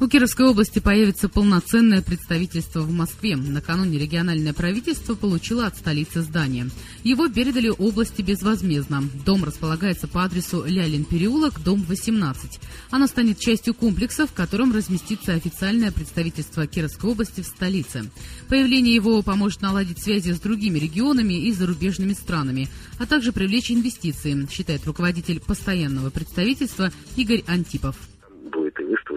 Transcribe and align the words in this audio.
У 0.00 0.06
Кировской 0.06 0.46
области 0.46 0.78
появится 0.78 1.28
полноценное 1.28 2.02
представительство 2.02 2.82
в 2.82 2.92
Москве. 2.92 3.34
Накануне 3.34 3.98
региональное 3.98 4.52
правительство 4.52 5.16
получило 5.16 5.66
от 5.66 5.76
столицы 5.76 6.22
здание. 6.22 6.70
Его 7.02 7.28
передали 7.28 7.68
области 7.68 8.22
безвозмездно. 8.22 9.02
Дом 9.26 9.42
располагается 9.42 10.06
по 10.06 10.22
адресу 10.22 10.64
Лялин 10.64 11.04
переулок, 11.04 11.60
дом 11.64 11.82
18. 11.82 12.60
Оно 12.90 13.08
станет 13.08 13.40
частью 13.40 13.74
комплекса, 13.74 14.28
в 14.28 14.32
котором 14.32 14.72
разместится 14.72 15.32
официальное 15.32 15.90
представительство 15.90 16.68
Кировской 16.68 17.10
области 17.10 17.40
в 17.40 17.46
столице. 17.46 18.08
Появление 18.48 18.94
его 18.94 19.20
поможет 19.22 19.62
наладить 19.62 20.00
связи 20.00 20.30
с 20.30 20.38
другими 20.38 20.78
регионами 20.78 21.34
и 21.34 21.52
зарубежными 21.52 22.12
странами, 22.12 22.68
а 23.00 23.06
также 23.06 23.32
привлечь 23.32 23.72
инвестиции, 23.72 24.46
считает 24.48 24.86
руководитель 24.86 25.40
постоянного 25.40 26.10
представительства 26.10 26.92
Игорь 27.16 27.42
Антипов 27.48 27.96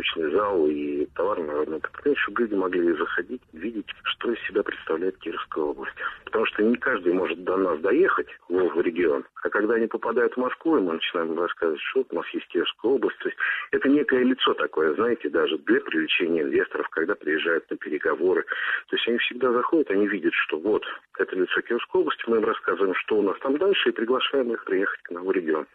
выставочный 0.02 0.32
зал 0.32 0.68
и 0.68 1.06
товарно-народный 1.16 1.80
предприятие, 1.80 2.24
чтобы 2.24 2.42
люди 2.42 2.56
могли 2.56 2.94
заходить, 2.94 3.42
видеть, 3.54 3.88
что 4.04 4.32
из 4.32 4.40
себя 4.48 4.64
представляет 4.64 5.18
Кировская 5.20 5.64
область. 5.64 5.96
Потому 6.26 6.46
что 6.46 6.64
не 6.64 6.76
каждый 6.76 7.14
может 7.14 7.44
до 7.44 7.58
нас 7.58 7.80
доехать, 7.80 8.28
в 8.50 8.82
регион. 8.82 9.26
А 9.44 9.50
когда 9.50 9.76
они 9.76 9.88
попадают 9.88 10.34
в 10.34 10.38
Москву, 10.38 10.78
и 10.78 10.82
мы 10.82 10.94
начинаем 10.94 11.38
рассказывать, 11.40 11.82
что 11.82 12.06
у 12.10 12.16
нас 12.16 12.26
есть 12.34 12.48
Кировская 12.48 12.92
область. 12.92 13.18
То 13.20 13.30
есть 13.30 13.38
это 13.72 13.90
некое 13.90 14.24
лицо 14.24 14.54
такое, 14.54 14.94
знаете, 14.96 15.30
даже 15.30 15.58
для 15.60 15.82
привлечения 15.82 16.42
инвесторов, 16.42 16.88
когда 16.90 17.16
приезжают 17.16 17.70
на 17.70 17.78
переговоры. 17.78 18.44
То 18.90 18.96
есть 18.96 19.08
они 19.08 19.18
всегда 19.20 19.52
заходят, 19.52 19.92
они 19.92 20.08
видят, 20.08 20.34
что 20.34 20.60
вот, 20.60 20.84
это 21.18 21.36
лицо 21.36 21.62
Кировской 21.62 22.02
области, 22.02 22.24
мы 22.28 22.38
им 22.38 22.46
рассказываем, 22.46 22.96
что 22.96 23.18
у 23.18 23.22
нас 23.22 23.38
там 23.40 23.58
дальше, 23.58 23.90
и 23.90 23.94
приглашаем 23.94 24.52
их 24.54 24.64
приехать 24.64 25.02
к 25.04 25.12
нам 25.12 25.26
в 25.26 25.32
регион. 25.32 25.68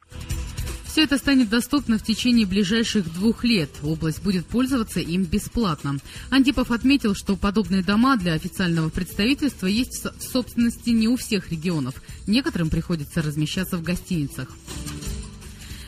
Все 0.96 1.04
это 1.04 1.18
станет 1.18 1.50
доступно 1.50 1.98
в 1.98 2.02
течение 2.02 2.46
ближайших 2.46 3.12
двух 3.12 3.44
лет. 3.44 3.68
Область 3.82 4.22
будет 4.22 4.46
пользоваться 4.46 4.98
им 4.98 5.24
бесплатно. 5.24 5.98
Антипов 6.30 6.70
отметил, 6.70 7.14
что 7.14 7.36
подобные 7.36 7.82
дома 7.82 8.16
для 8.16 8.32
официального 8.32 8.88
представительства 8.88 9.66
есть 9.66 10.06
в 10.06 10.22
собственности 10.22 10.88
не 10.88 11.06
у 11.06 11.18
всех 11.18 11.50
регионов. 11.50 11.96
Некоторым 12.26 12.70
приходится 12.70 13.20
размещаться 13.20 13.76
в 13.76 13.82
гостиницах. 13.82 14.48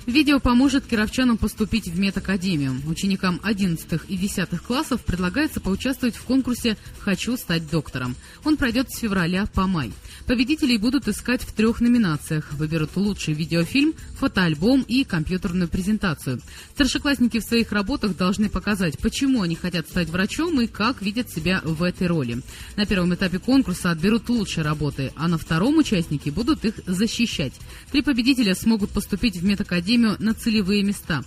Видео 0.09 0.41
поможет 0.41 0.87
кировчанам 0.87 1.37
поступить 1.37 1.87
в 1.87 1.99
медакадемию. 2.01 2.81
Ученикам 2.87 3.39
11 3.43 4.01
и 4.09 4.17
10 4.17 4.59
классов 4.67 5.05
предлагается 5.05 5.61
поучаствовать 5.61 6.17
в 6.17 6.23
конкурсе 6.23 6.79
«Хочу 7.01 7.37
стать 7.37 7.71
доктором». 7.71 8.17
Он 8.43 8.57
пройдет 8.57 8.91
с 8.91 9.01
февраля 9.01 9.45
по 9.53 9.67
май. 9.67 9.93
Победителей 10.27 10.79
будут 10.79 11.09
искать 11.09 11.43
в 11.43 11.53
трех 11.53 11.83
номинациях. 11.83 12.55
Выберут 12.55 12.97
лучший 12.97 13.35
видеофильм, 13.35 13.93
фотоальбом 14.19 14.81
и 14.81 15.05
компьютерную 15.05 15.69
презентацию. 15.69 16.41
Старшеклассники 16.73 17.39
в 17.39 17.45
своих 17.45 17.71
работах 17.73 18.17
должны 18.17 18.49
показать, 18.49 18.99
почему 18.99 19.43
они 19.43 19.57
хотят 19.57 19.89
стать 19.89 20.09
врачом 20.09 20.59
и 20.63 20.67
как 20.67 21.03
видят 21.03 21.31
себя 21.31 21.61
в 21.65 21.83
этой 21.83 22.07
роли. 22.07 22.41
На 22.77 22.87
первом 22.87 23.15
этапе 23.15 23.39
конкурса 23.39 23.91
отберут 23.91 24.31
лучшие 24.31 24.65
работы, 24.65 25.13
а 25.17 25.29
на 25.29 25.37
втором 25.37 25.77
участники 25.77 26.31
будут 26.31 26.65
их 26.65 26.77
защищать. 26.87 27.53
Три 27.93 28.01
победителя 28.01 28.55
смогут 28.55 28.89
поступить 28.89 29.37
в 29.37 29.45
медакадемию 29.45 29.98
премию 29.99 30.17
на 30.21 30.33
целевые 30.35 30.83
места. 30.85 31.25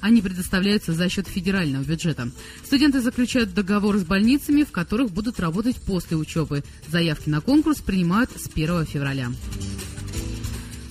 Они 0.00 0.22
предоставляются 0.22 0.94
за 0.94 1.10
счет 1.10 1.28
федерального 1.28 1.82
бюджета. 1.82 2.30
Студенты 2.64 3.02
заключают 3.02 3.52
договор 3.52 3.98
с 3.98 4.04
больницами, 4.04 4.62
в 4.62 4.72
которых 4.72 5.10
будут 5.10 5.38
работать 5.38 5.76
после 5.76 6.16
учебы. 6.16 6.64
Заявки 6.88 7.28
на 7.28 7.42
конкурс 7.42 7.80
принимают 7.80 8.30
с 8.30 8.48
1 8.48 8.86
февраля. 8.86 9.30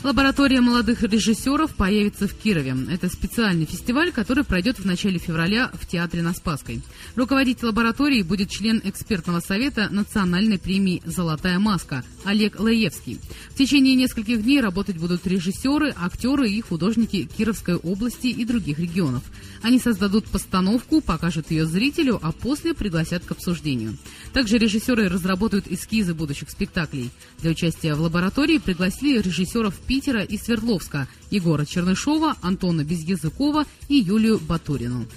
Лаборатория 0.01 0.61
молодых 0.61 1.03
режиссеров 1.03 1.75
появится 1.75 2.25
в 2.25 2.33
Кирове. 2.33 2.73
Это 2.89 3.09
специальный 3.09 3.65
фестиваль, 3.65 4.13
который 4.13 4.45
пройдет 4.45 4.79
в 4.79 4.85
начале 4.85 5.19
февраля 5.19 5.69
в 5.73 5.85
Театре 5.85 6.23
на 6.23 6.33
Спасской. 6.33 6.81
Руководитель 7.17 7.65
лаборатории 7.65 8.21
будет 8.21 8.49
член 8.49 8.81
экспертного 8.81 9.41
совета 9.41 9.89
Национальной 9.91 10.57
премии 10.57 11.01
«Золотая 11.03 11.59
маска» 11.59 12.05
Олег 12.23 12.61
Лаевский. 12.61 13.19
В 13.49 13.55
течение 13.55 13.95
нескольких 13.95 14.41
дней 14.41 14.61
работать 14.61 14.97
будут 14.97 15.27
режиссеры, 15.27 15.93
актеры 15.97 16.49
и 16.49 16.61
художники 16.61 17.29
Кировской 17.37 17.75
области 17.75 18.27
и 18.27 18.45
других 18.45 18.79
регионов. 18.79 19.23
Они 19.61 19.79
создадут 19.79 20.25
постановку, 20.25 21.01
покажут 21.01 21.51
ее 21.51 21.65
зрителю, 21.65 22.19
а 22.21 22.31
после 22.31 22.73
пригласят 22.73 23.25
к 23.25 23.31
обсуждению. 23.31 23.97
Также 24.31 24.57
режиссеры 24.57 25.09
разработают 25.09 25.67
эскизы 25.67 26.13
будущих 26.13 26.49
спектаклей. 26.49 27.09
Для 27.39 27.51
участия 27.51 27.95
в 27.95 28.01
лаборатории 28.01 28.59
пригласили 28.59 29.19
режиссеров 29.19 29.75
Питера 29.89 30.21
и 30.21 30.37
Свердловска 30.37 31.09
Егора 31.31 31.65
Чернышова, 31.65 32.37
Антона 32.43 32.83
Безязыкова 32.83 33.65
и 33.87 33.95
Юлию 33.95 34.39
Батурину. 34.39 35.07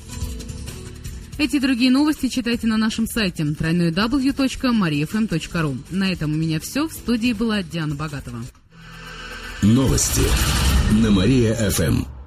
Эти 1.36 1.56
и 1.56 1.60
другие 1.60 1.90
новости 1.90 2.28
читайте 2.28 2.66
на 2.66 2.78
нашем 2.78 3.06
сайте 3.06 3.42
www.mariafm.ru. 3.42 5.78
На 5.90 6.10
этом 6.10 6.32
у 6.32 6.36
меня 6.36 6.58
все. 6.58 6.88
В 6.88 6.92
студии 6.92 7.34
была 7.34 7.62
Диана 7.62 7.94
Богатова. 7.94 8.42
Новости 9.60 10.22
на 11.02 11.10
Мария-ФМ. 11.10 12.21